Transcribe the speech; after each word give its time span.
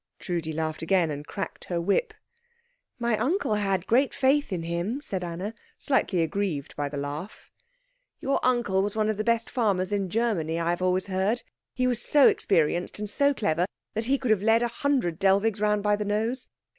Trudi 0.17 0.51
laughed 0.51 0.81
again, 0.81 1.11
and 1.11 1.27
cracked 1.27 1.65
her 1.65 1.79
whip. 1.79 2.15
"My 2.97 3.15
uncle 3.19 3.53
had 3.53 3.85
great 3.85 4.15
faith 4.15 4.51
in 4.51 4.63
him," 4.63 4.99
said 4.99 5.23
Anna, 5.23 5.53
slightly 5.77 6.23
aggrieved 6.23 6.75
by 6.75 6.89
the 6.89 6.97
laugh. 6.97 7.51
"Your 8.19 8.43
uncle 8.43 8.81
was 8.81 8.95
one 8.95 9.09
of 9.09 9.17
the 9.17 9.23
best 9.23 9.47
farmers 9.47 9.91
in 9.93 10.09
Germany, 10.09 10.59
I 10.59 10.71
have 10.71 10.81
always 10.81 11.05
heard. 11.05 11.43
He 11.75 11.85
was 11.85 12.01
so 12.01 12.27
experienced, 12.27 12.97
and 12.97 13.07
so 13.07 13.31
clever, 13.35 13.67
that 13.93 14.05
he 14.05 14.17
could 14.17 14.31
have 14.31 14.41
led 14.41 14.63
a 14.63 14.69
hundred 14.69 15.19
Dellwigs 15.19 15.61
round 15.61 15.83
by 15.83 15.95
the 15.95 16.05
nose. 16.05 16.49